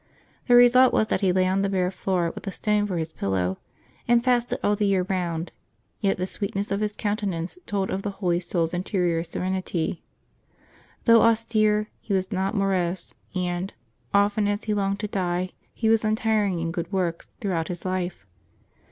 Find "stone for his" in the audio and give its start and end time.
2.51-3.13